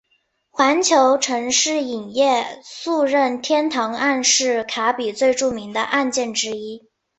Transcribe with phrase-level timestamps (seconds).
[0.49, 6.89] 环球城市影业诉任天堂案是卡比最著名的案件之一。